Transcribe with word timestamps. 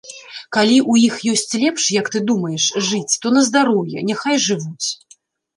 Калі 0.55 0.77
ў 0.91 0.93
іх 1.09 1.15
ёсць 1.33 1.57
лепш, 1.63 1.83
як 1.99 2.09
ты 2.15 2.21
думаеш, 2.31 2.63
жыць, 2.87 3.19
то 3.27 3.33
на 3.37 3.45
здароўе, 3.51 3.97
няхай 4.09 4.35
жывуць. 4.49 4.87